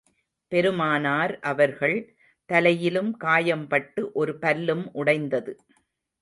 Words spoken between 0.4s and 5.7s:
பெருமானார் அவர்கள் தலையிலும் காயம் பட்டு, ஒரு பல்லும் உடைந்தது.